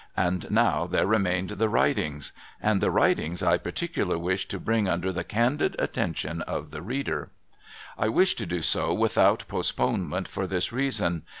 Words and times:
And 0.17 0.49
now 0.49 0.87
there 0.87 1.05
remained 1.05 1.51
the 1.51 1.69
writings; 1.69 2.31
and 2.59 2.81
the 2.81 2.89
writings 2.89 3.43
I 3.43 3.59
particular 3.59 4.17
wish 4.17 4.47
to 4.47 4.59
bring 4.59 4.87
under 4.89 5.11
the 5.11 5.23
candid 5.23 5.75
attention 5.77 6.41
of 6.41 6.71
the 6.71 6.81
reader. 6.81 7.29
I 7.99 8.09
wish 8.09 8.33
to 8.37 8.47
do 8.47 8.63
so 8.63 8.95
without 8.95 9.43
postponement, 9.47 10.27
for 10.27 10.47
this 10.47 10.71
reason. 10.73 11.21